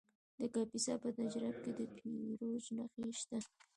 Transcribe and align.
د 0.39 0.41
کاپیسا 0.53 0.93
په 1.01 1.09
نجراب 1.17 1.55
کې 1.63 1.71
د 1.77 1.79
بیروج 1.95 2.63
نښې 2.77 3.03
شته. 3.19 3.37